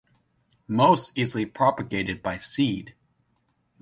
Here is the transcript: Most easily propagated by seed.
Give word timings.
Most 0.67 1.15
easily 1.15 1.45
propagated 1.45 2.23
by 2.23 2.37
seed. 2.37 2.95